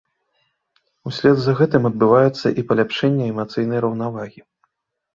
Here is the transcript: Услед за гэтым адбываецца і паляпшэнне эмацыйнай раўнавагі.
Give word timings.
Услед 1.11 1.37
за 1.43 1.51
гэтым 1.61 1.87
адбываецца 1.91 2.47
і 2.63 2.67
паляпшэнне 2.73 3.31
эмацыйнай 3.33 3.79
раўнавагі. 3.89 4.41